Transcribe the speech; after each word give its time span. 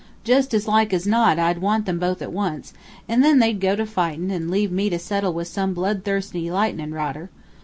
Just 0.23 0.55
as 0.55 0.67
like 0.67 0.93
as 0.93 1.05
not 1.05 1.37
I'd 1.37 1.59
want 1.61 1.85
them 1.85 1.99
both 1.99 2.23
at 2.23 2.31
once, 2.33 2.73
and 3.07 3.23
then 3.23 3.37
they'd 3.37 3.59
go 3.61 3.75
to 3.75 3.85
fightin', 3.85 4.31
and 4.31 4.49
leave 4.49 4.71
me 4.71 4.89
to 4.89 4.97
settle 4.97 5.31
with 5.31 5.47
some 5.47 5.75
blood 5.75 6.03
thirsty 6.03 6.49
lightnin' 6.49 6.91
rodder. 6.91 7.29